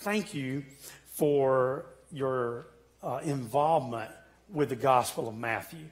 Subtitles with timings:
[0.00, 0.64] thank you
[1.14, 2.68] for your
[3.02, 4.10] uh, involvement
[4.48, 5.86] with the Gospel of Matthew.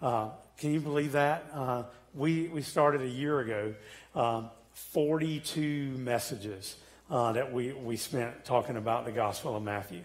[0.00, 1.44] Uh, can you believe that?
[1.52, 1.82] Uh,
[2.14, 3.74] we, we started a year ago,
[4.14, 6.76] um, 42 messages
[7.10, 10.00] uh, that we, we spent talking about the Gospel of Matthew.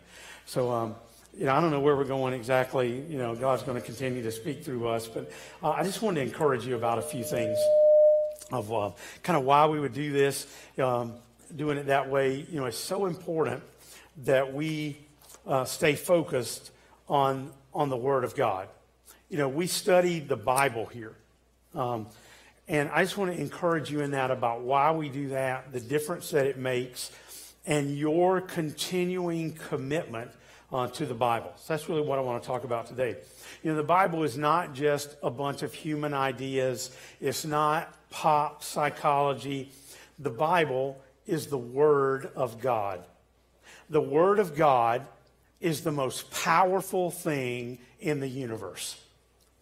[0.46, 0.96] So, um,
[1.38, 3.00] you know, I don't know where we're going exactly.
[3.10, 5.32] You know, God's going to continue to speak through us, but
[5.64, 7.58] uh, I just wanted to encourage you about a few things
[8.52, 8.92] of uh,
[9.24, 10.48] kind of why we would do this.
[10.78, 11.14] Um,
[11.56, 13.64] doing it that way, you know, it's so important
[14.26, 14.98] that we
[15.46, 16.72] uh, stay focused
[17.08, 18.68] on on the Word of God.
[19.30, 21.16] You know, we study the Bible here.
[21.76, 22.08] Um,
[22.68, 25.80] and I just want to encourage you in that about why we do that, the
[25.80, 27.12] difference that it makes,
[27.66, 30.32] and your continuing commitment
[30.74, 31.54] uh, to the Bible.
[31.58, 33.16] So that's really what I want to talk about today.
[33.64, 38.64] You know, the Bible is not just a bunch of human ideas, it's not pop
[38.64, 39.72] psychology.
[40.20, 43.04] The Bible is the Word of God.
[43.90, 45.06] The Word of God
[45.60, 49.02] is the most powerful thing in the universe.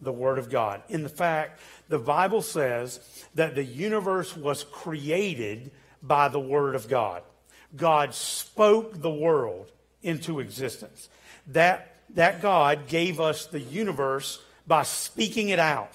[0.00, 0.82] The Word of God.
[0.88, 3.00] In fact, the Bible says
[3.34, 5.70] that the universe was created
[6.02, 7.22] by the Word of God.
[7.74, 9.70] God spoke the world
[10.02, 11.08] into existence.
[11.48, 15.90] That, that God gave us the universe by speaking it out.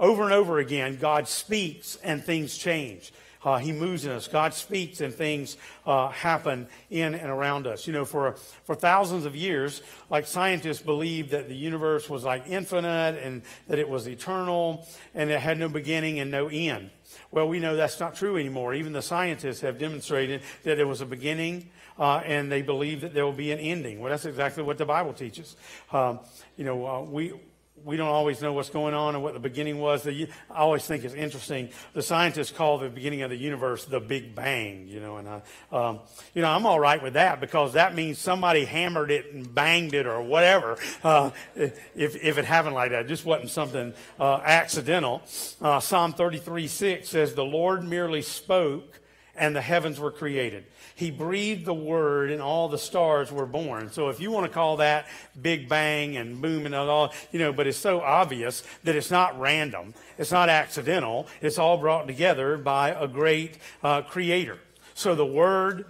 [0.00, 3.12] Over and over again, God speaks and things change.
[3.44, 4.26] Uh, he moves in us.
[4.26, 5.56] God speaks and things
[5.86, 7.86] uh, happen in and around us.
[7.86, 8.32] You know, for,
[8.64, 13.78] for thousands of years, like scientists believed that the universe was like infinite and that
[13.78, 16.90] it was eternal and it had no beginning and no end.
[17.30, 18.74] Well, we know that's not true anymore.
[18.74, 23.14] Even the scientists have demonstrated that there was a beginning uh, and they believe that
[23.14, 24.00] there will be an ending.
[24.00, 25.56] Well, that's exactly what the Bible teaches.
[25.92, 26.20] Um,
[26.56, 27.34] you know, uh, we
[27.82, 30.06] we don't always know what's going on and what the beginning was.
[30.06, 31.70] I always think it's interesting.
[31.92, 35.42] The scientists call the beginning of the universe the Big Bang, you know, and I,
[35.72, 36.00] um,
[36.34, 39.94] you know, I'm all right with that because that means somebody hammered it and banged
[39.94, 40.78] it or whatever.
[41.02, 45.22] Uh, if, if it happened like that, it just wasn't something uh, accidental.
[45.60, 49.00] Uh, Psalm 33 6 says, The Lord merely spoke
[49.36, 50.64] and the heavens were created.
[50.94, 53.90] He breathed the word and all the stars were born.
[53.90, 55.06] So if you want to call that
[55.40, 59.38] big bang and boom and all, you know, but it's so obvious that it's not
[59.40, 59.94] random.
[60.18, 61.26] It's not accidental.
[61.40, 64.58] It's all brought together by a great uh, creator.
[64.94, 65.86] So the word,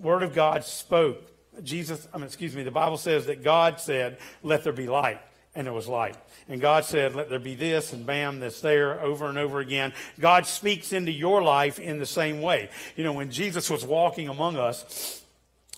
[0.00, 1.26] word of God spoke.
[1.62, 5.20] Jesus, I mean, excuse me, the Bible says that God said, let there be light.
[5.52, 6.16] And there was light.
[6.50, 9.92] And God said, let there be this, and bam, that's there over and over again.
[10.18, 12.70] God speaks into your life in the same way.
[12.96, 15.22] You know, when Jesus was walking among us,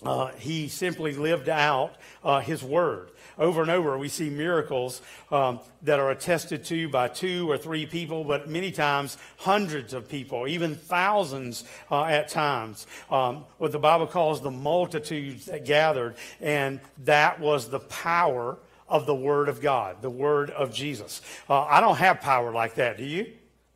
[0.01, 3.11] uh, he simply lived out uh, his word.
[3.37, 5.01] Over and over, we see miracles
[5.31, 10.09] um, that are attested to by two or three people, but many times hundreds of
[10.09, 12.87] people, even thousands uh, at times.
[13.11, 18.57] Um, what the Bible calls the multitudes that gathered, and that was the power
[18.87, 21.21] of the Word of God, the Word of Jesus.
[21.49, 23.31] Uh, I don't have power like that, do you?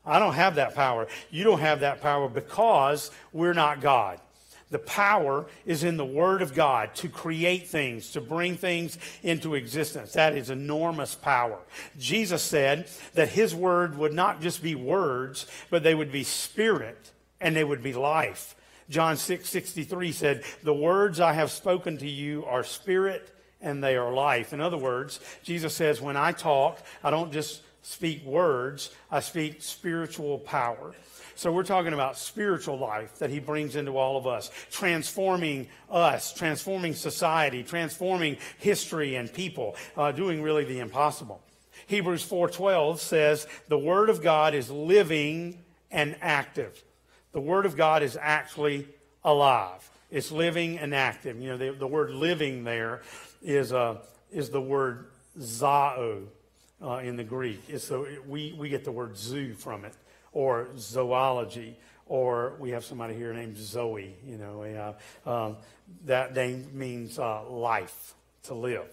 [0.06, 1.08] I don't have that power.
[1.30, 4.20] You don't have that power because we're not God.
[4.70, 9.56] The power is in the Word of God to create things, to bring things into
[9.56, 10.14] existence.
[10.14, 11.60] That is enormous power.
[11.98, 17.12] Jesus said that His Word would not just be words, but they would be spirit
[17.40, 18.56] and they would be life.
[18.90, 23.30] John 6 63 said, The words I have spoken to you are spirit
[23.62, 24.54] and they are life.
[24.54, 29.62] In other words, Jesus says, when I talk, I don't just speak words, I speak
[29.62, 30.94] spiritual power.
[31.36, 36.34] So we're talking about spiritual life that he brings into all of us, transforming us,
[36.34, 41.42] transforming society, transforming history and people, uh, doing really the impossible.
[41.86, 46.84] Hebrews 4:12 says the word of God is living and active.
[47.34, 48.88] The word of God is actually
[49.24, 49.90] alive.
[50.10, 51.40] It's living and active.
[51.40, 53.02] You know, the, the word living there
[53.42, 53.98] is, uh,
[54.32, 55.06] is the word
[55.40, 56.24] zao
[56.82, 57.68] uh, in the Greek.
[57.68, 59.94] The, we, we get the word zoo from it,
[60.32, 64.16] or zoology, or we have somebody here named Zoe.
[64.26, 64.96] You know,
[65.26, 65.58] uh, um,
[66.06, 68.14] that name means uh, life,
[68.44, 68.88] to live.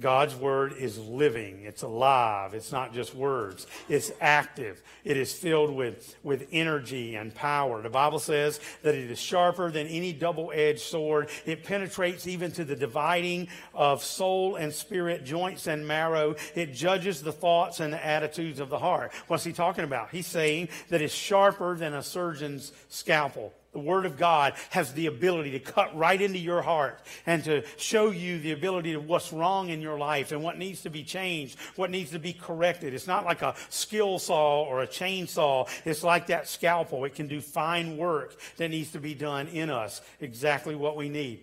[0.00, 1.62] God's word is living.
[1.62, 2.54] It's alive.
[2.54, 3.66] It's not just words.
[3.88, 4.82] It's active.
[5.04, 7.82] It is filled with, with energy and power.
[7.82, 11.30] The Bible says that it is sharper than any double-edged sword.
[11.44, 16.34] It penetrates even to the dividing of soul and spirit, joints and marrow.
[16.54, 19.12] It judges the thoughts and the attitudes of the heart.
[19.28, 20.10] What's he talking about?
[20.10, 23.52] He's saying that it's sharper than a surgeon's scalpel.
[23.76, 27.62] The Word of God has the ability to cut right into your heart and to
[27.76, 31.04] show you the ability of what's wrong in your life and what needs to be
[31.04, 32.94] changed, what needs to be corrected.
[32.94, 35.68] It's not like a skill saw or a chainsaw.
[35.84, 37.04] It's like that scalpel.
[37.04, 40.00] It can do fine work that needs to be done in us.
[40.22, 41.40] Exactly what we need.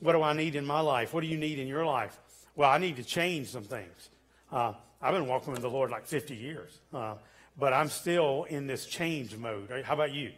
[0.00, 1.12] What do I need in my life?
[1.12, 2.18] What do you need in your life?
[2.54, 4.08] Well, I need to change some things.
[4.50, 7.16] Uh, I've been walking with the Lord like 50 years, uh,
[7.58, 9.70] but I'm still in this change mode.
[9.84, 10.32] How about you?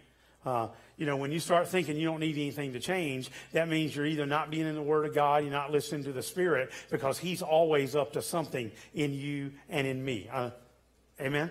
[0.44, 0.68] Uh,
[0.98, 4.04] you know, when you start thinking you don't need anything to change, that means you're
[4.04, 7.18] either not being in the Word of God, you're not listening to the Spirit, because
[7.18, 10.28] He's always up to something in you and in me.
[10.30, 10.50] Uh,
[11.20, 11.50] amen?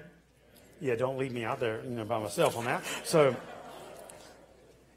[0.81, 2.83] Yeah, don't leave me out there, you know, by myself on that.
[3.05, 3.35] So,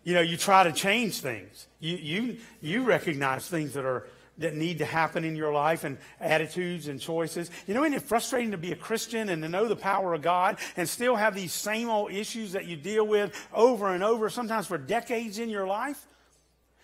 [0.03, 1.69] you know, you try to change things.
[1.79, 4.07] You, you, you recognize things that are
[4.41, 7.51] that need to happen in your life and attitudes and choices.
[7.67, 10.23] You know, isn't it frustrating to be a Christian and to know the power of
[10.23, 14.29] God and still have these same old issues that you deal with over and over,
[14.29, 16.05] sometimes for decades in your life?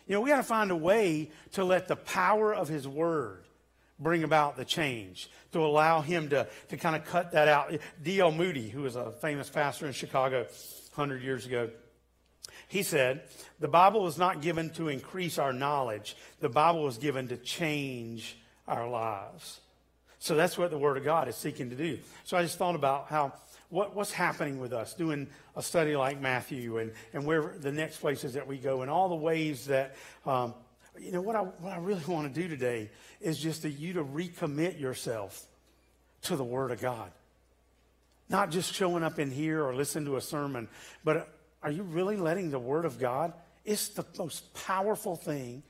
[0.06, 3.44] You know, we got to find a way to let the power of His Word
[3.98, 7.74] bring about the change, to allow Him to, to kind of cut that out.
[8.02, 8.30] D.L.
[8.30, 10.42] Moody, who was a famous pastor in Chicago
[10.94, 11.70] 100 years ago,
[12.68, 13.22] he said,
[13.60, 18.36] The Bible was not given to increase our knowledge, the Bible was given to change
[18.66, 19.60] our lives.
[20.18, 21.98] So that's what the Word of God is seeking to do.
[22.24, 23.34] So I just thought about how
[23.68, 27.98] what, what's happening with us doing a study like Matthew and, and where the next
[27.98, 30.54] places that we go and all the ways that, um,
[30.98, 32.90] you know, what I, what I really want to do today
[33.20, 35.46] is just to you to recommit yourself
[36.22, 37.10] to the Word of God.
[38.28, 40.68] Not just showing up in here or listening to a sermon,
[41.04, 43.32] but are you really letting the Word of God?
[43.64, 45.62] It's the most powerful thing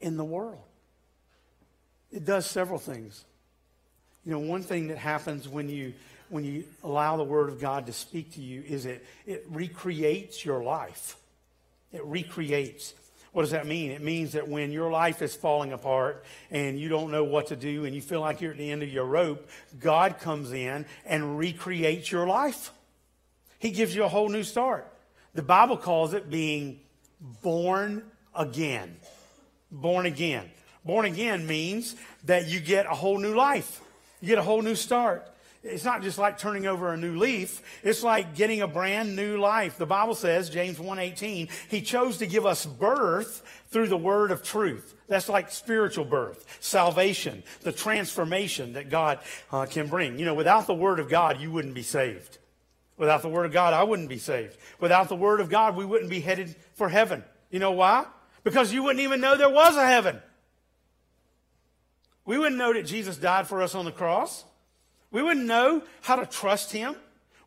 [0.00, 0.62] in the world.
[2.10, 3.24] It does several things.
[4.24, 5.94] You know, one thing that happens when you
[6.28, 10.44] when you allow the Word of God to speak to you is it it recreates
[10.44, 11.16] your life.
[11.92, 12.94] It recreates.
[13.32, 13.90] What does that mean?
[13.90, 17.56] It means that when your life is falling apart and you don't know what to
[17.56, 19.48] do and you feel like you're at the end of your rope,
[19.80, 22.72] God comes in and recreates your life.
[23.58, 24.91] He gives you a whole new start.
[25.34, 26.80] The Bible calls it being
[27.42, 28.96] born again.
[29.70, 30.50] Born again.
[30.84, 33.80] Born again means that you get a whole new life.
[34.20, 35.28] You get a whole new start.
[35.62, 37.62] It's not just like turning over a new leaf.
[37.84, 39.78] It's like getting a brand new life.
[39.78, 44.42] The Bible says, James 1:18, he chose to give us birth through the word of
[44.42, 44.94] truth.
[45.06, 49.20] That's like spiritual birth, salvation, the transformation that God
[49.52, 50.18] uh, can bring.
[50.18, 52.38] You know, without the word of God, you wouldn't be saved.
[52.96, 54.56] Without the Word of God, I wouldn't be saved.
[54.78, 57.24] Without the Word of God, we wouldn't be headed for heaven.
[57.50, 58.06] You know why?
[58.44, 60.20] Because you wouldn't even know there was a heaven.
[62.24, 64.44] We wouldn't know that Jesus died for us on the cross.
[65.10, 66.96] We wouldn't know how to trust Him.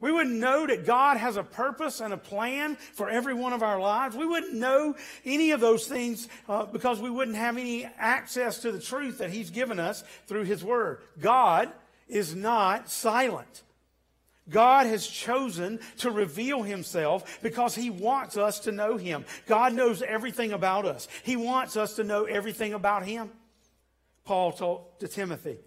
[0.02, 3.64] We wouldn't know that God has a purpose and a plan for every one of
[3.64, 4.16] our lives.
[4.16, 8.72] We wouldn't know any of those things uh, because we wouldn't have any access to
[8.72, 11.00] the truth that He's given us through His Word.
[11.20, 11.72] God
[12.08, 13.64] is not silent.
[14.50, 19.26] God has chosen to reveal himself because he wants us to know him.
[19.48, 21.08] God knows everything about us.
[21.24, 23.32] He wants us to know everything about him.
[24.24, 25.58] Paul told to Timothy,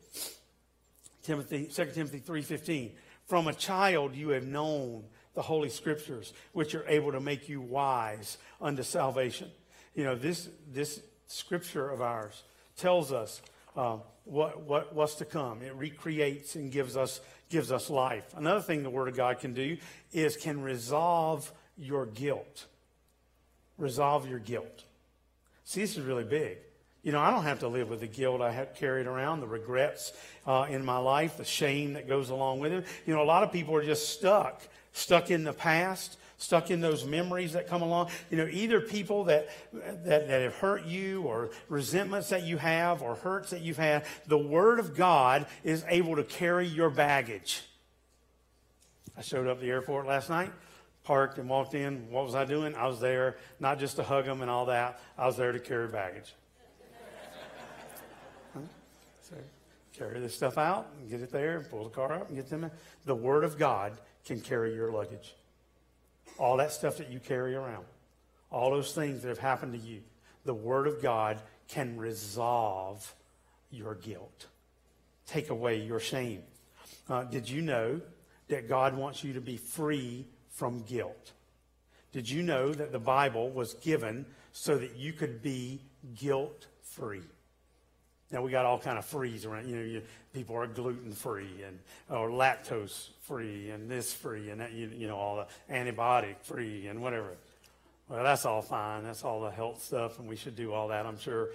[1.23, 2.91] Timothy, 2 Timothy 3.15,
[3.27, 5.05] from a child you have known
[5.35, 9.51] the holy scriptures, which are able to make you wise unto salvation.
[9.95, 12.43] You know, this, this scripture of ours
[12.77, 13.43] tells us
[13.77, 15.63] uh, what, what, what's to come.
[15.63, 18.35] It recreates and gives us gives us life.
[18.37, 19.77] Another thing the Word of God can do
[20.13, 22.67] is can resolve your guilt.
[23.77, 24.85] Resolve your guilt.
[25.65, 26.59] See, this is really big.
[27.03, 29.47] You know, I don't have to live with the guilt I have carried around, the
[29.47, 30.13] regrets
[30.47, 32.87] uh, in my life, the shame that goes along with it.
[33.07, 34.63] You know, a lot of people are just stuck,
[34.93, 38.09] stuck in the past, stuck in those memories that come along.
[38.31, 43.03] You know, either people that, that, that have hurt you or resentments that you have
[43.03, 47.63] or hurts that you've had, the Word of God is able to carry your baggage.
[49.17, 50.53] I showed up at the airport last night,
[51.03, 52.09] parked and walked in.
[52.11, 52.77] What was I doing?
[52.77, 55.01] I was there not just to hug them and all that.
[55.19, 56.35] I was there to carry baggage.
[59.99, 62.63] Carry this stuff out and get it there, pull the car up and get them
[62.63, 62.71] in.
[63.05, 65.35] The Word of God can carry your luggage
[66.39, 67.85] all that stuff that you carry around,
[68.51, 70.01] all those things that have happened to you,
[70.45, 73.15] the Word of God can resolve
[73.71, 74.47] your guilt,
[75.27, 76.43] take away your shame.
[77.09, 78.01] Uh, did you know
[78.49, 81.33] that God wants you to be free from guilt?
[82.13, 85.83] Did you know that the Bible was given so that you could be
[86.15, 87.23] guilt free?
[88.31, 89.69] Now we got all kind of frees around.
[89.69, 90.03] You know, you,
[90.35, 91.79] people are gluten free and
[92.11, 94.73] or lactose free and this free and that.
[94.73, 97.37] You, you know, all the antibiotic free and whatever.
[98.09, 99.05] Well, that's all fine.
[99.05, 101.51] That's all the health stuff, and we should do all that, I'm sure.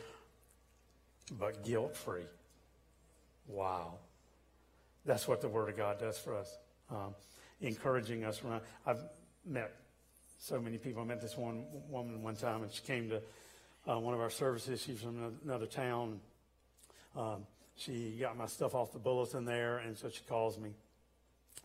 [1.39, 2.25] But guilt free.
[3.47, 3.95] Wow.
[5.05, 6.57] That's what the Word of God does for us,
[6.89, 7.15] um,
[7.59, 8.41] encouraging us.
[8.43, 8.61] Around.
[8.85, 9.03] I've
[9.45, 9.73] met
[10.39, 11.01] so many people.
[11.01, 13.21] I met this one woman one time, and she came to
[13.91, 14.81] uh, one of our services.
[14.81, 16.19] She's from another town.
[17.15, 20.71] Um, she got my stuff off the bulletin there, and so she calls me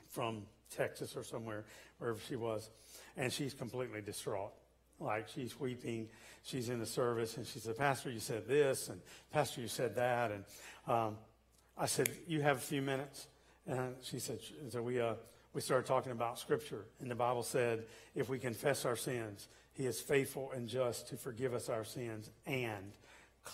[0.09, 0.43] from
[0.75, 1.65] Texas or somewhere,
[1.99, 2.71] wherever she was,
[3.17, 4.53] and she's completely distraught.
[5.01, 6.09] Like she's weeping.
[6.43, 9.01] She's in the service, and she said, "Pastor, you said this, and
[9.33, 10.45] Pastor, you said that." And
[10.87, 11.17] um,
[11.77, 13.29] I said, "You have a few minutes?"
[13.67, 14.39] And she said,
[14.71, 15.15] "So we uh,
[15.55, 19.87] we started talking about Scripture, and the Bible said, if we confess our sins, He
[19.87, 22.93] is faithful and just to forgive us our sins and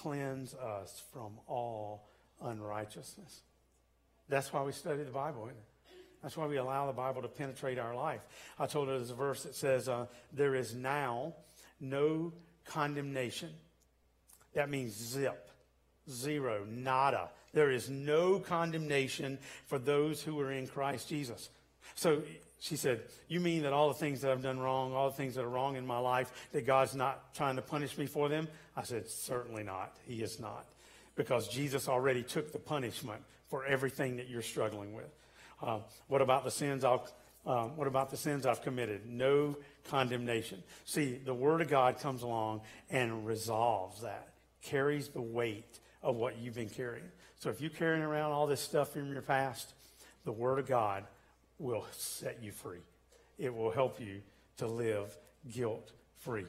[0.02, 2.08] cleanse us from all
[2.40, 3.42] unrighteousness."
[4.28, 5.50] That's why we study the Bible?
[6.22, 8.22] That's why we allow the Bible to penetrate our life.
[8.58, 11.34] I told her there's a verse that says, uh, There is now
[11.80, 12.32] no
[12.64, 13.50] condemnation.
[14.54, 15.50] That means zip,
[16.08, 17.28] zero, nada.
[17.52, 21.50] There is no condemnation for those who are in Christ Jesus.
[21.94, 22.22] So
[22.64, 25.34] she said, You mean that all the things that I've done wrong, all the things
[25.34, 28.48] that are wrong in my life, that God's not trying to punish me for them?
[28.74, 29.94] I said, Certainly not.
[30.06, 30.64] He is not.
[31.14, 35.14] Because Jesus already took the punishment for everything that you're struggling with.
[35.62, 37.06] Uh, what about the sins I'll,
[37.44, 39.06] um, what about the sins I've committed?
[39.06, 39.58] No
[39.90, 40.62] condemnation.
[40.86, 44.30] See, the Word of God comes along and resolves that,
[44.62, 47.10] carries the weight of what you've been carrying.
[47.40, 49.74] So if you're carrying around all this stuff from your past,
[50.24, 51.04] the Word of God
[51.58, 52.80] will set you free.
[53.38, 54.20] It will help you
[54.58, 55.16] to live
[55.52, 56.46] guilt free.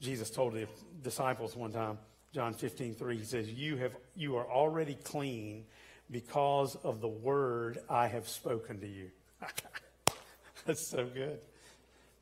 [0.00, 0.66] Jesus told the
[1.02, 1.98] disciples one time,
[2.32, 5.64] John 15, 3, he says, You have you are already clean
[6.10, 9.10] because of the word I have spoken to you.
[10.66, 11.40] That's so good.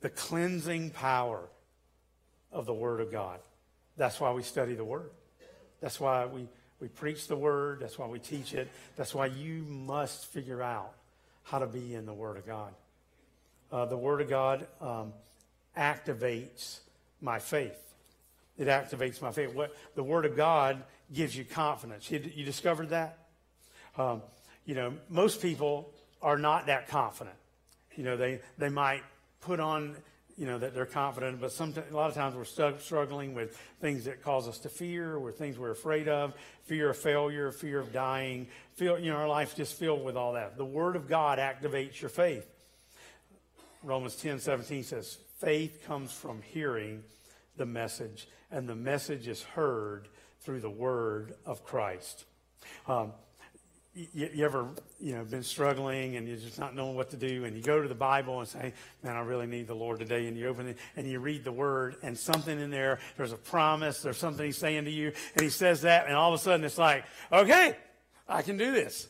[0.01, 1.49] The cleansing power
[2.53, 3.41] of the Word of God.
[3.97, 5.11] That's why we study the Word.
[5.81, 6.49] That's why we,
[6.81, 7.81] we preach the Word.
[7.81, 8.69] That's why we teach it.
[8.97, 10.95] That's why you must figure out
[11.51, 12.73] how to be in the Word of God.
[13.73, 15.13] Uh, the Word of God um,
[15.77, 16.81] activates
[17.21, 17.79] my faith.
[18.57, 19.55] It activates my faith.
[19.55, 22.11] What the Word of God gives you confidence.
[22.11, 23.19] You, you discovered that?
[23.97, 24.23] Um,
[24.67, 25.91] you know, most people
[26.21, 27.37] are not that confident.
[27.95, 29.03] You know, they, they might
[29.41, 29.97] put on,
[30.37, 33.57] you know, that they're confident, but sometimes, a lot of times we're stuck, struggling with
[33.81, 37.81] things that cause us to fear, or things we're afraid of, fear of failure, fear
[37.81, 38.47] of dying.
[38.81, 40.57] You know, our life just filled with all that.
[40.57, 42.47] The Word of God activates your faith.
[43.83, 47.03] Romans 10 17 says, faith comes from hearing
[47.57, 50.09] the message, and the message is heard
[50.41, 52.25] through the Word of Christ.
[52.87, 53.13] Um,
[53.95, 54.69] you, you, ever
[55.01, 57.83] you know been struggling and you're just not knowing what to do and you go
[57.83, 60.69] to the bible and say man i really need the lord today and you open
[60.69, 64.47] it and you read the word and something in there there's a promise there's something
[64.47, 67.05] he's saying to you and he says that and all of a sudden it's like
[67.33, 67.77] okay
[68.29, 69.09] i can do this.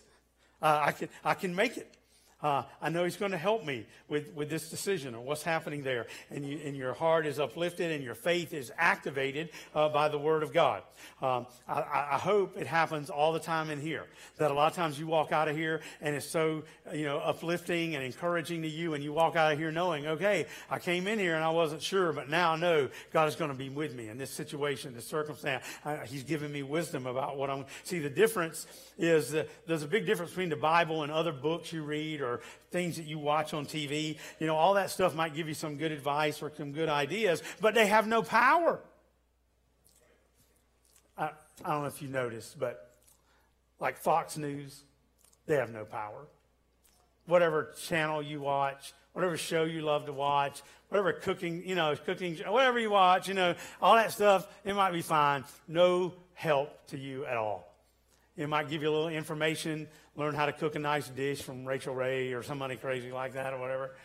[0.61, 1.95] Uh, i can i can make it
[2.41, 5.83] uh, I know He's going to help me with, with this decision or what's happening
[5.83, 6.07] there.
[6.31, 10.19] And, you, and your heart is uplifted and your faith is activated uh, by the
[10.19, 10.83] Word of God.
[11.21, 14.07] Um, I, I, hope it happens all the time in here.
[14.37, 17.19] That a lot of times you walk out of here and it's so you know
[17.19, 21.09] uplifting and encouraging to you, and you walk out of here knowing, okay, I came
[21.09, 23.69] in here and I wasn't sure, but now I know God is going to be
[23.69, 25.65] with me in this situation, this circumstance.
[25.85, 27.65] I, he's giving me wisdom about what I'm.
[27.83, 28.67] See, the difference
[28.97, 32.28] is that there's a big difference between the Bible and other books you read or
[32.71, 34.17] things that you watch on TV.
[34.39, 37.43] You know, all that stuff might give you some good advice or some good ideas,
[37.61, 38.81] but they have no power.
[41.17, 41.31] I,
[41.65, 42.91] I don't know if you noticed, but
[43.81, 44.83] like Fox News,
[45.47, 46.27] they have no power.
[47.27, 52.37] Whatever channel you watch, whatever show you love to watch, whatever cooking, you know, cooking,
[52.47, 55.45] whatever you watch, you know, all that stuff, it might be fine.
[55.67, 57.68] No help to you at all.
[58.39, 61.65] It might give you a little information, learn how to cook a nice dish from
[61.65, 63.97] Rachael Ray or somebody crazy like that or whatever.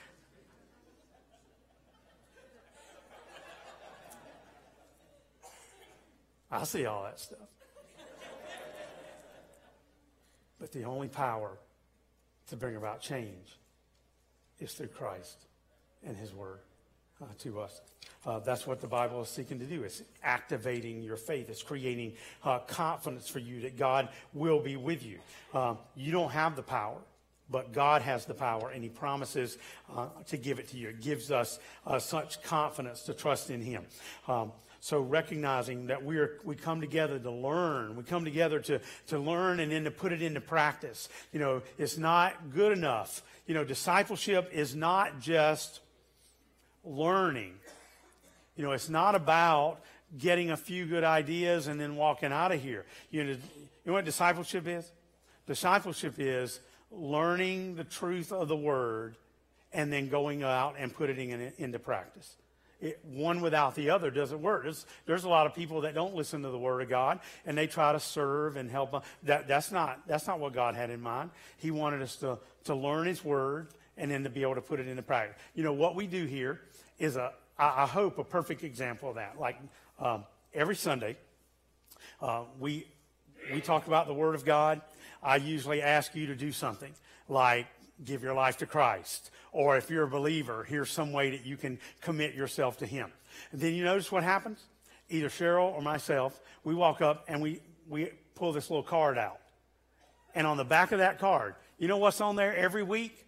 [6.49, 7.47] I see all that stuff.
[10.59, 11.51] But the only power
[12.47, 13.59] to bring about change
[14.59, 15.45] is through Christ
[16.03, 16.61] and His Word
[17.23, 17.81] uh, to us.
[18.25, 19.83] Uh, that's what the Bible is seeking to do.
[19.83, 21.49] It's activating your faith.
[21.49, 22.13] It's creating
[22.43, 25.19] uh, confidence for you that God will be with you.
[25.53, 26.97] Um, you don't have the power,
[27.49, 29.57] but God has the power, and He promises
[29.93, 30.89] uh, to give it to you.
[30.89, 33.85] It gives us uh, such confidence to trust in Him.
[34.27, 39.17] Um, so recognizing that we're we come together to learn, we come together to to
[39.17, 41.07] learn and then to put it into practice.
[41.31, 43.21] You know, it's not good enough.
[43.47, 45.79] You know, discipleship is not just
[46.83, 47.53] learning.
[48.55, 49.79] You know, it's not about
[50.17, 52.85] getting a few good ideas and then walking out of here.
[53.09, 53.37] You know, you
[53.85, 54.91] know what discipleship is?
[55.47, 56.59] Discipleship is
[56.91, 59.15] learning the truth of the word
[59.73, 62.35] and then going out and putting it in, into practice.
[62.83, 64.63] it, one without the other doesn't work.
[64.63, 67.57] There's, there's a lot of people that don't listen to the Word of God and
[67.57, 69.03] they try to serve and help.
[69.23, 71.31] That, that's, not, that's not what God had in mind.
[71.57, 74.79] He wanted us to, to learn His Word and then to be able to put
[74.79, 75.37] it into practice.
[75.55, 76.61] You know, what we do here
[76.99, 79.39] is, a I hope, a perfect example of that.
[79.39, 79.57] Like
[79.99, 81.17] um, every Sunday,
[82.21, 82.87] uh, we,
[83.51, 84.81] we talk about the Word of God.
[85.21, 86.93] I usually ask you to do something
[87.29, 87.67] like
[88.03, 89.29] give your life to Christ.
[89.51, 93.11] Or if you're a believer, here's some way that you can commit yourself to Him.
[93.51, 94.59] And then you notice what happens?
[95.09, 99.39] Either Cheryl or myself, we walk up and we, we pull this little card out.
[100.33, 103.25] And on the back of that card, you know what's on there every week?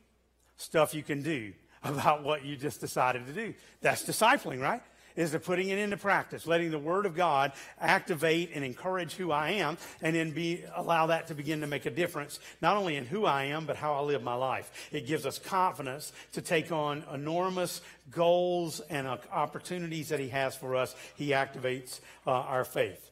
[0.57, 1.53] Stuff you can do
[1.85, 3.53] about what you just decided to do.
[3.81, 4.81] That's discipling, right?
[5.15, 9.31] is the putting it into practice, letting the Word of God activate and encourage who
[9.31, 12.95] I am, and then be allow that to begin to make a difference, not only
[12.95, 14.89] in who I am, but how I live my life.
[14.91, 20.55] It gives us confidence to take on enormous goals and uh, opportunities that He has
[20.55, 20.95] for us.
[21.15, 23.09] He activates uh, our faith.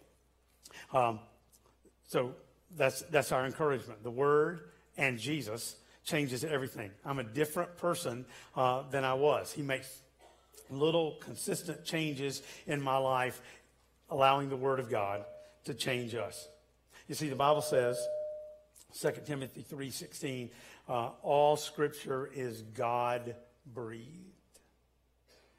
[0.91, 1.19] Um,
[2.07, 2.35] so
[2.75, 4.03] that's that's our encouragement.
[4.03, 6.91] The Word and Jesus changes everything.
[7.05, 9.51] I'm a different person uh, than I was.
[9.51, 10.01] He makes
[10.69, 13.41] little consistent changes in my life,
[14.09, 15.23] allowing the Word of God
[15.65, 16.47] to change us.
[17.07, 17.97] You see, the Bible says,
[18.99, 20.49] 2 Timothy 3.16,
[20.87, 24.33] uh, all Scripture is God-breathed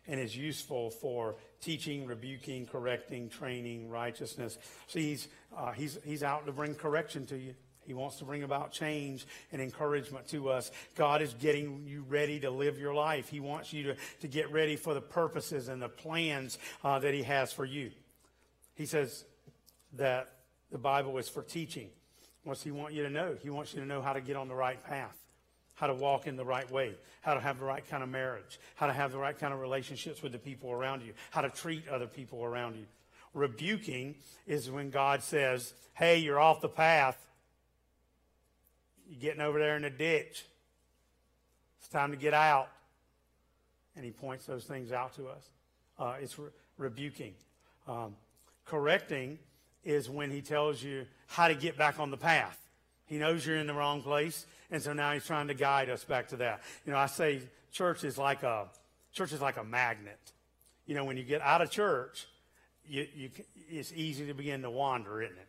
[0.06, 4.58] and is useful for teaching, rebuking, correcting, training, righteousness.
[4.86, 7.54] See, he's, uh, he's, he's out to bring correction to you.
[7.86, 10.70] He wants to bring about change and encouragement to us.
[10.94, 13.28] God is getting you ready to live your life.
[13.28, 17.14] He wants you to, to get ready for the purposes and the plans uh, that
[17.14, 17.90] He has for you.
[18.74, 19.24] He says
[19.94, 20.28] that
[20.70, 21.88] the Bible is for teaching.
[22.44, 23.36] What's He want you to know?
[23.42, 25.16] He wants you to know how to get on the right path,
[25.74, 28.58] how to walk in the right way, how to have the right kind of marriage,
[28.76, 31.50] how to have the right kind of relationships with the people around you, how to
[31.50, 32.86] treat other people around you.
[33.34, 34.14] Rebuking
[34.46, 37.18] is when God says, Hey, you're off the path
[39.14, 40.44] you're getting over there in the ditch.
[41.78, 42.68] It's time to get out.
[43.96, 45.48] And he points those things out to us.
[45.98, 47.34] Uh, it's re- rebuking.
[47.86, 48.16] Um,
[48.66, 49.38] correcting
[49.84, 52.58] is when he tells you how to get back on the path.
[53.06, 56.02] He knows you're in the wrong place, and so now he's trying to guide us
[56.02, 56.62] back to that.
[56.86, 58.66] You know, I say church is like a
[59.12, 60.18] church is like a magnet.
[60.86, 62.26] You know, when you get out of church,
[62.88, 63.30] you, you,
[63.68, 65.48] it's easy to begin to wander, isn't it?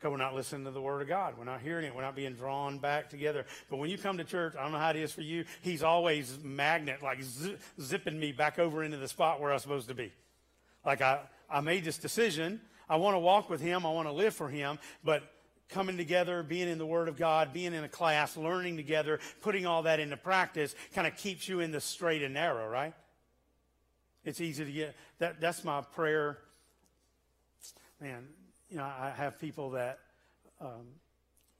[0.00, 1.34] Because we're not listening to the Word of God.
[1.36, 1.94] We're not hearing it.
[1.94, 3.44] We're not being drawn back together.
[3.68, 5.82] But when you come to church, I don't know how it is for you, He's
[5.82, 7.18] always magnet, like
[7.78, 10.10] zipping me back over into the spot where I'm supposed to be.
[10.86, 12.62] Like I, I made this decision.
[12.88, 13.84] I want to walk with Him.
[13.84, 14.78] I want to live for Him.
[15.04, 15.22] But
[15.68, 19.66] coming together, being in the Word of God, being in a class, learning together, putting
[19.66, 22.94] all that into practice kind of keeps you in the straight and narrow, right?
[24.24, 25.42] It's easy to get that.
[25.42, 26.38] That's my prayer.
[28.00, 28.26] Man,
[28.70, 29.98] you know, I have people that,
[30.60, 30.86] um,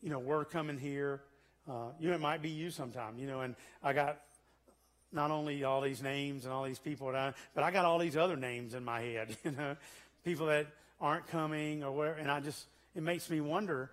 [0.00, 1.20] you know, we're coming here.
[1.68, 4.20] Uh, you know, it might be you sometime, you know, and I got
[5.12, 8.16] not only all these names and all these people, I, but I got all these
[8.16, 9.76] other names in my head, you know,
[10.24, 10.66] people that
[11.00, 13.90] aren't coming or where, and I just, it makes me wonder,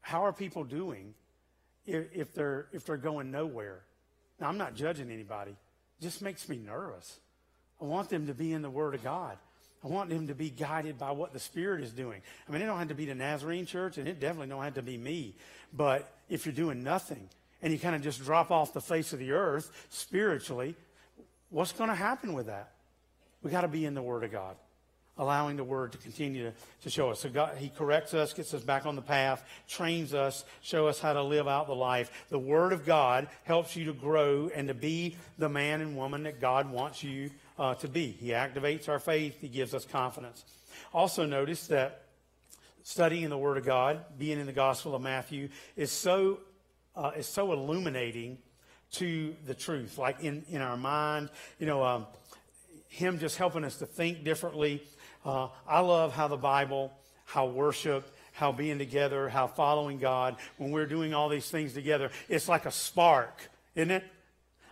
[0.00, 1.14] how are people doing
[1.84, 3.80] if, if they're, if they're going nowhere?
[4.40, 5.52] Now, I'm not judging anybody.
[5.52, 7.18] It just makes me nervous.
[7.80, 9.36] I want them to be in the Word of God.
[9.86, 12.20] I want them to be guided by what the Spirit is doing.
[12.48, 14.74] I mean, it don't have to be the Nazarene church, and it definitely don't have
[14.74, 15.36] to be me.
[15.72, 17.28] But if you're doing nothing
[17.62, 20.74] and you kind of just drop off the face of the earth spiritually,
[21.50, 22.72] what's going to happen with that?
[23.44, 24.56] We got to be in the Word of God,
[25.18, 27.20] allowing the Word to continue to, to show us.
[27.20, 30.98] So God, He corrects us, gets us back on the path, trains us, show us
[30.98, 32.10] how to live out the life.
[32.28, 36.24] The Word of God helps you to grow and to be the man and woman
[36.24, 38.10] that God wants you uh, to be.
[38.10, 40.44] He activates our faith, He gives us confidence.
[40.92, 42.02] Also, notice that
[42.82, 46.38] studying the Word of God, being in the Gospel of Matthew, is so,
[46.94, 48.38] uh, is so illuminating
[48.92, 51.30] to the truth, like in, in our mind.
[51.58, 52.06] You know, um,
[52.88, 54.82] Him just helping us to think differently.
[55.24, 56.92] Uh, I love how the Bible,
[57.24, 62.10] how worship, how being together, how following God, when we're doing all these things together,
[62.28, 64.04] it's like a spark, isn't it?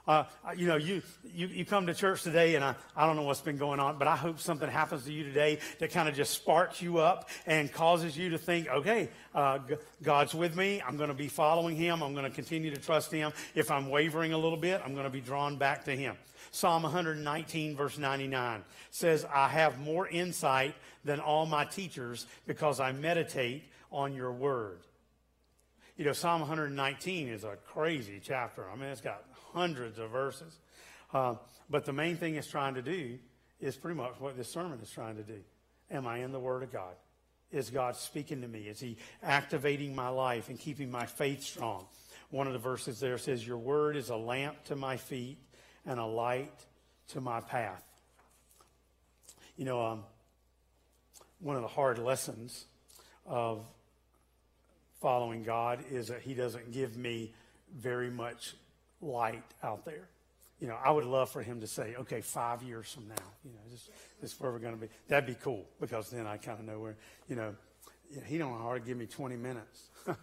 [0.06, 1.00] Uh, you know, you,
[1.32, 3.96] you, you come to church today, and I, I don't know what's been going on,
[3.98, 7.30] but I hope something happens to you today that kind of just sparks you up
[7.46, 9.60] and causes you to think, okay, uh,
[10.02, 10.82] God's with me.
[10.86, 12.02] I'm going to be following Him.
[12.02, 13.32] I'm going to continue to trust Him.
[13.54, 16.16] If I'm wavering a little bit, I'm going to be drawn back to Him.
[16.50, 22.92] Psalm 119, verse 99 says, I have more insight than all my teachers because I
[22.92, 24.80] meditate on your word.
[25.96, 28.68] You know, Psalm 119 is a crazy chapter.
[28.68, 29.22] I mean, it's got
[29.54, 30.58] hundreds of verses.
[31.12, 31.36] Uh,
[31.70, 33.18] but the main thing it's trying to do
[33.60, 35.40] is pretty much what this sermon is trying to do.
[35.90, 36.94] Am I in the Word of God?
[37.52, 38.62] Is God speaking to me?
[38.62, 41.86] Is He activating my life and keeping my faith strong?
[42.30, 45.38] One of the verses there says, Your Word is a lamp to my feet
[45.86, 46.52] and a light
[47.08, 47.84] to my path.
[49.56, 50.04] You know, um,
[51.38, 52.64] one of the hard lessons
[53.24, 53.64] of
[55.00, 57.32] following God is that He doesn't give me
[57.72, 58.56] very much
[59.04, 60.08] light out there
[60.60, 63.14] you know, I would love for him to say, okay, five years from now,
[63.44, 63.88] you know, this,
[64.20, 64.88] this is where we're going to be.
[65.08, 66.96] That'd be cool because then I kind of know where,
[67.28, 67.54] you know,
[68.24, 69.90] he don't hardly give me 20 minutes.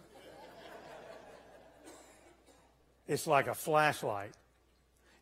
[3.06, 4.32] it's like a flashlight.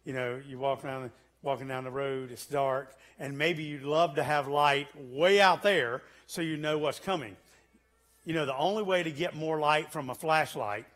[0.05, 1.11] You know, you walk around,
[1.43, 5.63] walking down the road, it's dark, and maybe you'd love to have light way out
[5.63, 7.37] there so you know what's coming.
[8.25, 10.87] You know, the only way to get more light from a flashlight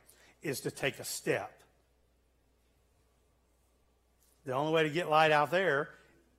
[0.42, 1.53] is to take a step.
[4.44, 5.88] The only way to get light out there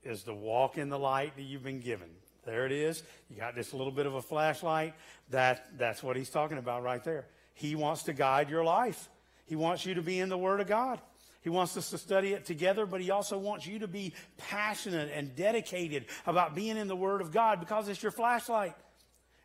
[0.04, 2.10] is to walk in the light that you've been given.
[2.46, 3.02] There it is.
[3.30, 4.94] You got this little bit of a flashlight.
[5.32, 7.26] That, that's what he's talking about right there.
[7.56, 9.10] He wants to guide your life.
[9.46, 11.00] He wants you to be in the Word of God.
[11.42, 15.12] He wants us to study it together, but he also wants you to be passionate
[15.14, 18.76] and dedicated about being in the Word of God because it's your flashlight.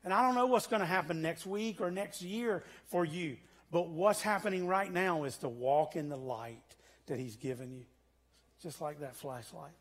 [0.04, 3.36] And I don't know what's going to happen next week or next year for you,
[3.70, 7.84] but what's happening right now is to walk in the light that he's given you
[8.62, 9.72] just like that flashlight.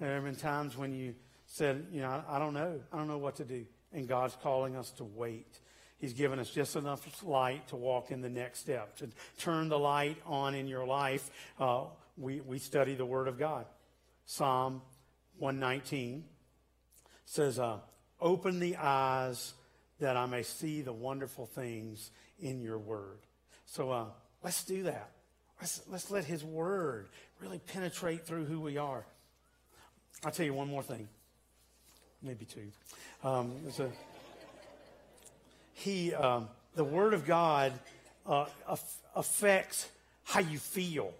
[0.00, 1.14] There have been times when you
[1.46, 2.80] said, you know, I, don't know.
[2.92, 3.64] I don't know what to do.
[3.92, 5.60] And God's calling us to wait.
[5.98, 9.08] He's given us just enough light to walk in the next step, to
[9.38, 11.30] turn the light on in your life.
[11.58, 11.84] Uh,
[12.18, 13.64] we, we study the Word of God.
[14.26, 14.82] Psalm
[15.38, 16.24] 119
[17.24, 17.78] says, uh,
[18.20, 19.54] Open the eyes
[20.00, 23.20] that I may see the wonderful things in your Word.
[23.64, 24.06] So uh,
[24.42, 25.10] let's do that.
[25.60, 27.08] Let's, let's let His Word
[27.40, 29.04] really penetrate through who we are.
[30.24, 31.08] I'll tell you one more thing,
[32.22, 32.68] maybe two.
[33.22, 33.52] Um,
[35.74, 37.72] he, um, the Word of God
[38.26, 38.46] uh,
[39.14, 39.88] affects
[40.24, 41.12] how you feel.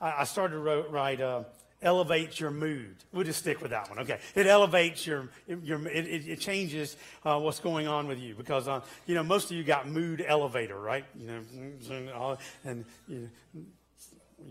[0.00, 1.20] I, I started to write.
[1.20, 1.44] Uh,
[1.82, 2.94] elevates your mood.
[3.12, 4.00] We'll just stick with that one.
[4.00, 8.68] Okay, it elevates your your it, it changes uh, what's going on with you because
[8.68, 11.04] uh, you know most of you got mood elevator, right?
[11.18, 13.62] You know, and you know,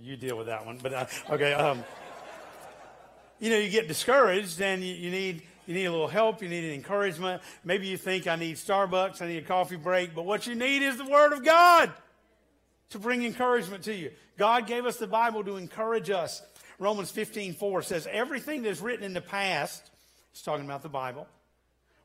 [0.02, 0.80] you deal with that one.
[0.82, 1.84] But uh, okay, um,
[3.40, 6.42] you know, you get discouraged, and you, you, need you need a little help.
[6.42, 7.42] You need an encouragement.
[7.64, 10.82] Maybe you think I need Starbucks, I need a coffee break, but what you need
[10.82, 11.92] is the Word of God
[12.90, 14.12] to bring encouragement to you.
[14.38, 16.42] God gave us the Bible to encourage us.
[16.80, 19.92] Romans 15, 4 says, Everything that's written in the past,
[20.32, 21.28] it's talking about the Bible,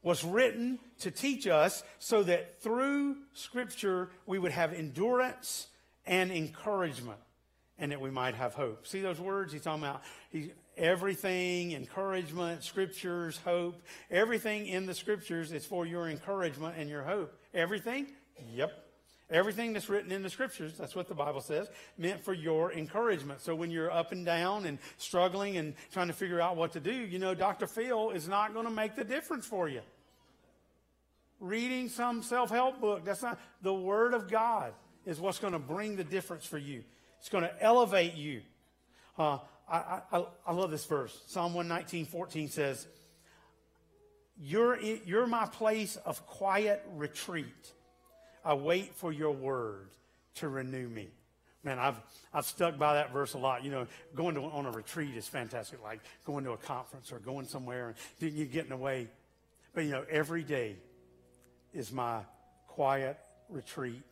[0.02, 5.68] was written to teach us so that through Scripture we would have endurance
[6.06, 7.18] and encouragement
[7.78, 8.87] and that we might have hope.
[8.87, 9.52] See those words?
[9.52, 13.82] He's talking about he, everything, encouragement, scriptures, hope.
[14.10, 17.37] Everything in the scriptures is for your encouragement and your hope.
[17.52, 18.06] Everything?
[18.52, 18.80] Yep.
[19.30, 23.40] Everything that's written in the scriptures, that's what the Bible says, meant for your encouragement.
[23.40, 26.80] So when you're up and down and struggling and trying to figure out what to
[26.80, 27.66] do, you know, Dr.
[27.66, 29.80] Phil is not going to make the difference for you.
[31.40, 34.72] Reading some self help book, that's not the Word of God
[35.06, 36.84] is what's going to bring the difference for you.
[37.24, 38.42] It's going to elevate you.
[39.18, 41.18] Uh, I, I, I, love this verse.
[41.24, 42.87] Psalm 119, 14 says,
[44.38, 47.46] you're, you're my place of quiet retreat.
[48.44, 49.88] I wait for your word
[50.34, 51.08] to renew me.
[51.62, 51.96] Man, I've,
[52.34, 53.64] I've stuck by that verse a lot.
[53.64, 57.20] You know, going to, on a retreat is fantastic, like going to a conference or
[57.20, 59.08] going somewhere and you're getting away.
[59.72, 60.76] But, you know, every day
[61.72, 62.20] is my
[62.68, 64.04] quiet retreat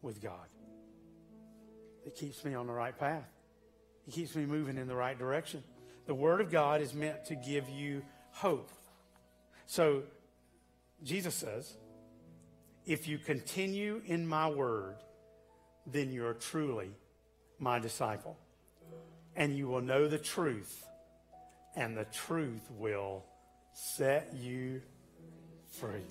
[0.00, 0.46] with God.
[2.04, 3.28] It keeps me on the right path.
[4.06, 5.62] It keeps me moving in the right direction.
[6.06, 8.70] The Word of God is meant to give you hope.
[9.66, 10.02] So,
[11.02, 11.76] Jesus says,
[12.86, 14.96] if you continue in my word,
[15.86, 16.90] then you're truly
[17.58, 18.36] my disciple.
[19.36, 20.86] And you will know the truth,
[21.74, 23.24] and the truth will
[23.72, 24.82] set you
[25.68, 26.04] free.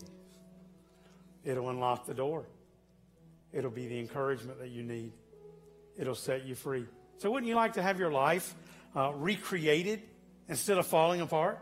[1.46, 2.46] It'll unlock the door,
[3.52, 5.14] it'll be the encouragement that you need
[5.98, 6.86] it'll set you free.
[7.18, 8.56] So, wouldn't you like to have your life
[8.96, 10.02] uh, recreated
[10.48, 11.60] instead of falling apart?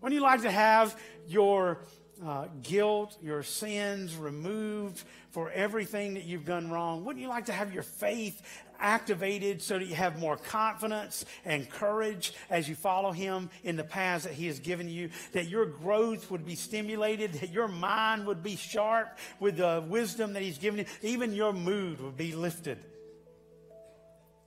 [0.00, 1.80] Wouldn't you like to have your
[2.24, 7.04] uh, guilt, your sins removed for everything that you've done wrong?
[7.04, 8.42] Wouldn't you like to have your faith
[8.78, 13.84] activated so that you have more confidence and courage as you follow Him in the
[13.84, 15.10] paths that He has given you?
[15.32, 20.32] That your growth would be stimulated, that your mind would be sharp with the wisdom
[20.32, 22.78] that He's given you, even your mood would be lifted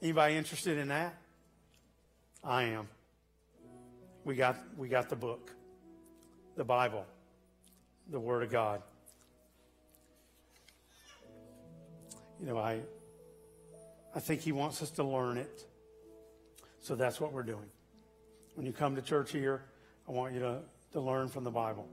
[0.01, 1.13] Anybody interested in that?
[2.43, 2.87] I am.
[4.23, 5.51] we got, we got the book,
[6.55, 7.05] the Bible,
[8.09, 8.81] the Word of God.
[12.39, 12.79] You know, I,
[14.15, 15.65] I think He wants us to learn it.
[16.79, 17.69] So that's what we're doing.
[18.55, 19.63] When you come to church here,
[20.07, 20.59] I want you to,
[20.93, 21.87] to learn from the Bible.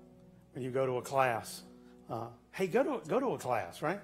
[0.52, 1.62] When you go to a class,
[2.08, 4.00] uh, hey, go to, go to a class, right?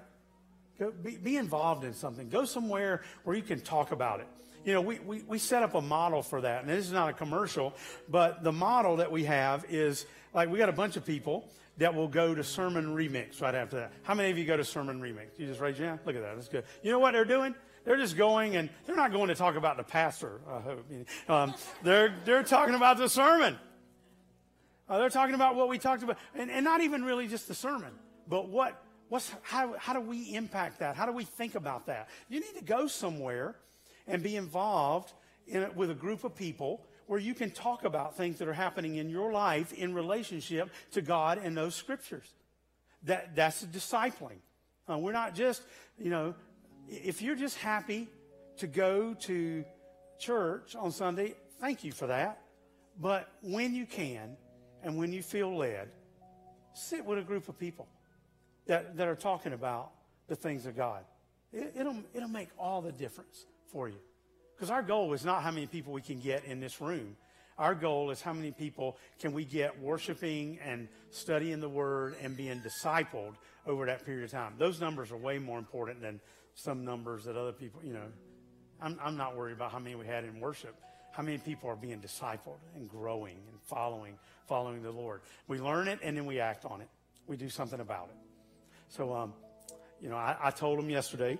[0.79, 2.29] Go, be, be involved in something.
[2.29, 4.27] Go somewhere where you can talk about it.
[4.65, 6.61] You know, we, we, we set up a model for that.
[6.61, 7.73] And this is not a commercial,
[8.09, 11.93] but the model that we have is like we got a bunch of people that
[11.93, 13.93] will go to Sermon Remix right after that.
[14.03, 15.37] How many of you go to Sermon Remix?
[15.37, 15.99] You just raise your hand?
[16.05, 16.35] Look at that.
[16.35, 16.63] That's good.
[16.81, 17.55] You know what they're doing?
[17.83, 20.85] They're just going and they're not going to talk about the pastor, I hope.
[21.27, 23.57] Um, they're, they're talking about the sermon.
[24.87, 27.55] Uh, they're talking about what we talked about, and, and not even really just the
[27.55, 27.91] sermon,
[28.27, 28.82] but what,
[29.13, 30.95] what's, how, how do we impact that?
[30.95, 32.09] How do we think about that?
[32.29, 33.53] You need to go somewhere
[34.07, 35.13] and be involved
[35.45, 38.53] in, it with a group of people where you can talk about things that are
[38.53, 42.27] happening in your life in relationship to God and those scriptures.
[43.03, 44.39] That, that's discipling.
[44.89, 45.61] Uh, we're not just,
[45.99, 46.33] you know,
[46.87, 48.07] if you're just happy
[48.57, 49.63] to go to
[50.17, 52.41] church on Sunday, thank you for that.
[52.99, 54.37] But when you can
[54.81, 55.89] and when you feel led,
[56.73, 57.87] sit with a group of people
[58.67, 59.91] that, that are talking about
[60.27, 61.03] the things of God.
[61.51, 63.99] It, it'll, it'll make all the difference for you.
[64.55, 67.15] Because our goal is not how many people we can get in this room.
[67.57, 72.35] Our goal is how many people can we get worshiping and studying the Word and
[72.35, 73.35] being discipled
[73.67, 74.53] over that period of time.
[74.57, 76.19] Those numbers are way more important than
[76.55, 78.05] some numbers that other people, you know.
[78.81, 80.75] I'm, I'm not worried about how many we had in worship.
[81.11, 85.21] How many people are being discipled and growing and following, following the Lord.
[85.47, 86.89] We learn it and then we act on it.
[87.27, 88.22] We do something about it.
[88.95, 89.33] So, um,
[89.99, 91.39] you know, I, I told them yesterday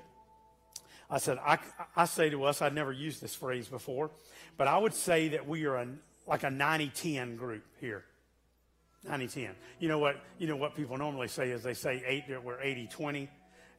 [1.07, 1.59] I said, I,
[1.95, 4.09] I say to us, I'd never used this phrase before,
[4.57, 5.87] but I would say that we are a,
[6.25, 8.05] like a 90-10 group here.
[9.07, 9.51] 90-10.
[9.79, 13.27] You know what, you know what people normally say is they say eight, we're 80-20.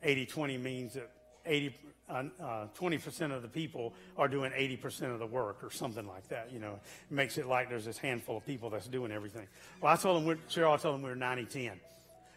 [0.06, 1.10] 80-20 means that
[1.44, 1.74] 80,
[2.08, 6.28] uh, uh, 20% of the people are doing 80% of the work or something like
[6.28, 6.52] that.
[6.52, 6.78] You know,
[7.10, 9.48] it makes it like there's this handful of people that's doing everything.
[9.80, 11.72] Well, I told them, Cheryl, I told them we were 90-10.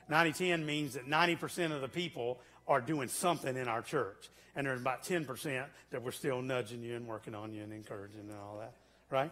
[0.10, 4.82] 90-10 means that 90% of the people are doing something in our church and there's
[4.82, 8.58] about 10% that we're still nudging you and working on you and encouraging and all
[8.60, 8.74] that,
[9.12, 9.32] right?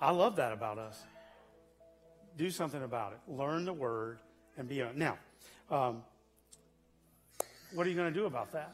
[0.00, 1.02] I love that about us.
[2.38, 3.18] Do something about it.
[3.32, 4.18] Learn the word
[4.56, 4.96] and be on.
[4.96, 5.18] Now,
[5.68, 6.04] um,
[7.74, 8.72] what are you going to do about that?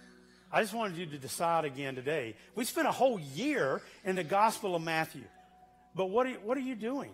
[0.53, 2.37] I just wanted you to decide again today.
[2.55, 5.25] We spent a whole year in the Gospel of Matthew,
[5.95, 7.13] but what are you, what are you doing?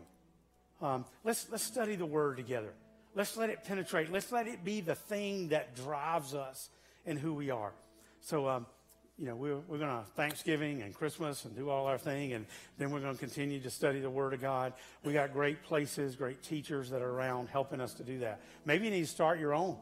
[0.83, 2.73] Um, let's let's study the Word together.
[3.19, 4.13] Let's let it penetrate.
[4.13, 6.71] Let's let it be the thing that drives us
[7.05, 7.73] in who we are.
[8.21, 8.67] So, um,
[9.19, 12.47] you know, we're, we're going to Thanksgiving and Christmas and do all our thing, and
[12.79, 14.73] then we're going to continue to study the Word of God.
[15.05, 18.41] We got great places, great teachers that are around helping us to do that.
[18.65, 19.77] Maybe you need to start your own.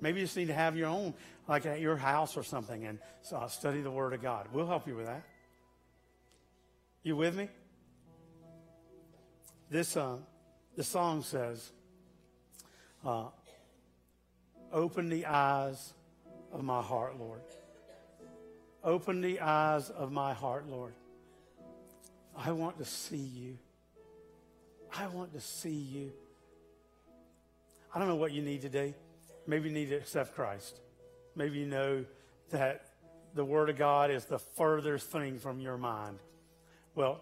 [0.00, 1.14] Maybe you just need to have your own,
[1.46, 2.98] like at your house or something, and
[3.32, 4.48] uh, study the Word of God.
[4.52, 5.22] We'll help you with that.
[7.04, 7.48] You with me?
[9.70, 10.16] This uh,
[10.74, 11.70] the song says,
[13.04, 13.26] uh,
[14.72, 15.92] "Open the eyes
[16.52, 17.40] of my heart, Lord."
[18.84, 20.94] Open the eyes of my heart, Lord.
[22.36, 23.58] I want to see you.
[24.96, 26.12] I want to see you.
[27.94, 28.94] I don't know what you need today.
[29.46, 30.80] Maybe you need to accept Christ.
[31.36, 32.04] Maybe you know
[32.50, 32.86] that
[33.34, 36.18] the Word of God is the furthest thing from your mind.
[36.94, 37.20] Well,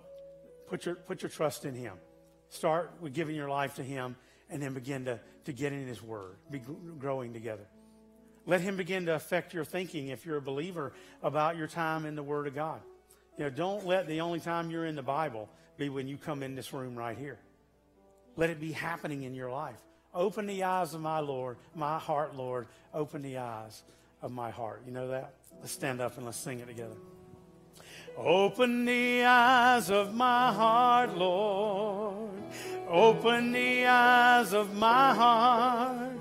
[0.68, 1.94] put your, put your trust in Him.
[2.48, 4.16] Start with giving your life to Him
[4.50, 6.60] and then begin to, to get in His Word, be
[6.98, 7.66] growing together.
[8.46, 12.16] Let him begin to affect your thinking if you're a believer about your time in
[12.16, 12.80] the Word of God.
[13.38, 16.42] You know, don't let the only time you're in the Bible be when you come
[16.42, 17.38] in this room right here.
[18.36, 19.78] Let it be happening in your life.
[20.14, 22.66] Open the eyes of my Lord, my heart, Lord.
[22.92, 23.82] Open the eyes
[24.22, 24.82] of my heart.
[24.84, 25.34] You know that?
[25.60, 26.96] Let's stand up and let's sing it together.
[28.16, 32.30] Open the eyes of my heart, Lord.
[32.88, 36.18] Open the eyes of my heart.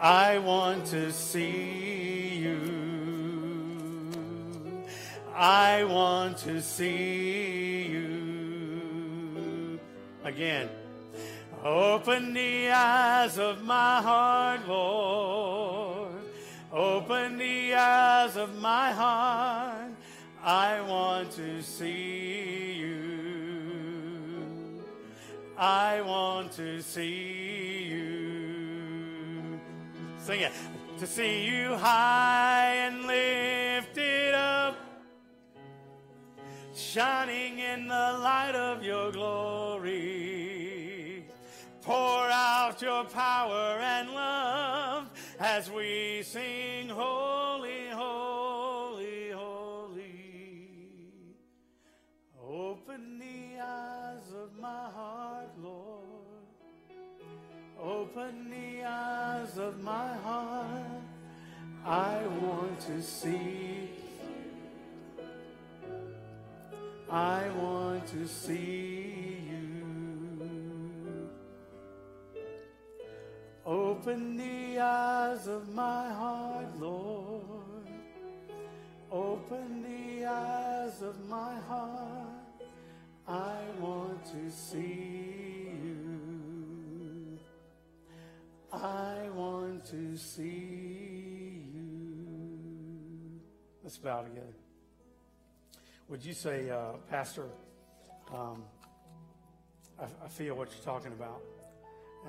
[0.00, 2.60] I want to see you.
[5.34, 9.80] I want to see you.
[10.24, 10.68] Again.
[11.64, 16.12] Open the eyes of my heart, Lord.
[16.72, 19.89] Open the eyes of my heart.
[20.42, 22.96] I want to see you.
[25.58, 29.60] I want to see you.
[30.18, 30.52] Sing it.
[30.98, 34.76] To see you high and lifted up,
[36.74, 40.30] shining in the light of your glory
[41.82, 47.39] Pour out your power and love as we sing, Holy,
[54.60, 56.00] my heart, Lord.
[57.82, 61.02] Open the eyes of my heart.
[61.84, 63.90] I want to see.
[67.10, 71.30] I want to see you.
[73.64, 77.86] Open the eyes of my heart, Lord.
[79.10, 82.19] Open the eyes of my heart.
[83.30, 87.38] I want to see you.
[88.72, 92.26] I want to see you.
[93.84, 94.56] Let's bow together.
[96.08, 97.46] Would you say, uh, Pastor,
[98.34, 98.64] um,
[100.00, 101.40] I, I, feel what you're talking about,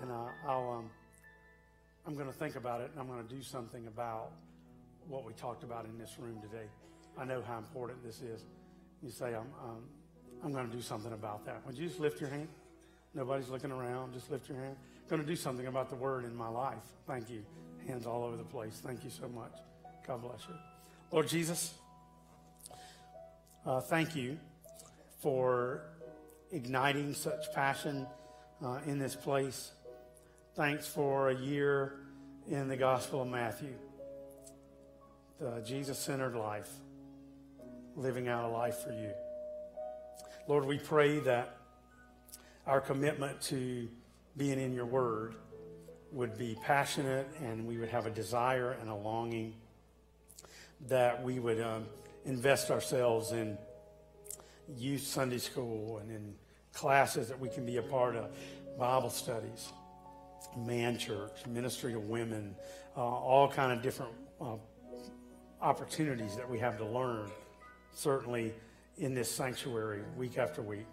[0.03, 0.91] and uh, I'll, um,
[2.05, 4.33] I'm going to think about it, and I'm going to do something about
[5.07, 6.67] what we talked about in this room today.
[7.17, 8.45] I know how important this is.
[9.01, 9.81] You say, I'm, um,
[10.43, 11.65] I'm going to do something about that.
[11.65, 12.47] Would you just lift your hand?
[13.13, 14.13] Nobody's looking around.
[14.13, 14.75] Just lift your hand.
[15.09, 16.77] Going to do something about the word in my life.
[17.05, 17.43] Thank you.
[17.87, 18.81] Hands all over the place.
[18.83, 19.51] Thank you so much.
[20.07, 20.55] God bless you.
[21.11, 21.73] Lord Jesus,
[23.65, 24.37] uh, thank you
[25.19, 25.83] for
[26.51, 28.07] igniting such passion
[28.63, 29.71] uh, in this place.
[30.55, 31.99] Thanks for a year
[32.49, 33.73] in the Gospel of Matthew,
[35.39, 36.69] the Jesus centered life,
[37.95, 39.11] living out a life for you.
[40.47, 41.57] Lord, we pray that
[42.65, 43.87] our commitment to
[44.37, 45.35] being in your word
[46.11, 49.53] would be passionate and we would have a desire and a longing
[50.87, 51.85] that we would um,
[52.25, 53.55] invest ourselves in
[54.77, 56.33] youth Sunday school and in
[56.73, 58.31] classes that we can be a part of,
[58.79, 59.69] Bible studies,
[60.57, 62.55] man church, ministry to women,
[62.97, 64.55] uh, all kind of different uh,
[65.61, 67.29] opportunities that we have to learn.
[67.93, 68.53] Certainly
[69.01, 70.87] in this sanctuary week after week.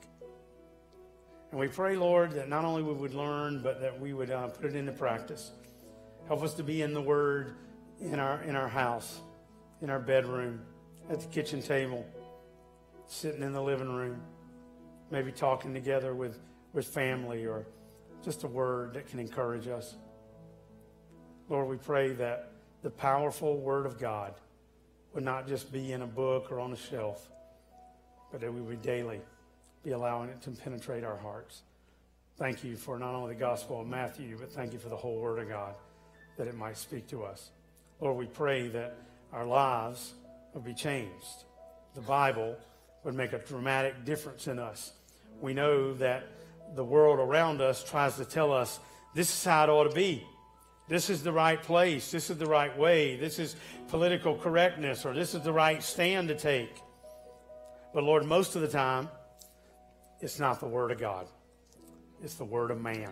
[1.51, 4.49] And we pray, Lord, that not only we would learn, but that we would uh,
[4.49, 5.53] put it into practice.
[6.27, 7.55] Help us to be in the Word
[8.01, 9.21] in our in our house,
[9.83, 10.61] in our bedroom,
[11.11, 12.07] at the kitchen table,
[13.07, 14.21] sitting in the living room,
[15.11, 16.39] maybe talking together with,
[16.73, 17.67] with family or
[18.25, 19.97] just a word that can encourage us.
[21.49, 24.35] Lord, we pray that the powerful Word of God
[25.15, 27.31] would not just be in a book or on a shelf,
[28.31, 29.21] but that we would daily
[29.85, 31.63] be allowing it to penetrate our hearts.
[32.37, 35.21] Thank you for not only the Gospel of Matthew, but thank you for the whole
[35.21, 35.75] Word of God,
[36.37, 37.51] that it might speak to us.
[38.01, 38.97] Lord, we pray that
[39.33, 40.15] our lives
[40.55, 41.45] would be changed.
[41.95, 42.57] The Bible
[43.05, 44.93] would make a dramatic difference in us.
[45.41, 46.27] We know that
[46.75, 48.79] the world around us tries to tell us
[49.15, 50.25] this is how it ought to be.
[50.89, 52.11] This is the right place.
[52.11, 53.17] This is the right way.
[53.17, 53.57] This is
[53.89, 56.71] political correctness, or this is the right stand to take.
[57.99, 59.09] But Lord, most of the time,
[60.21, 61.27] it's not the Word of God,
[62.23, 63.11] it's the Word of man.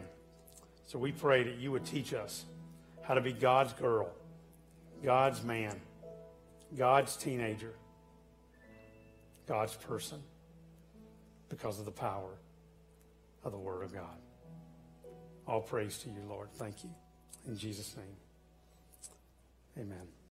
[0.86, 2.44] So we pray that you would teach us
[3.02, 4.12] how to be God's girl,
[5.02, 5.80] God's man,
[6.78, 7.74] God's teenager,
[9.48, 10.22] God's person,
[11.48, 12.38] because of the power
[13.42, 14.20] of the Word of God.
[15.48, 16.50] All praise to you, Lord.
[16.54, 16.90] Thank you.
[17.48, 20.15] In Jesus' name, amen.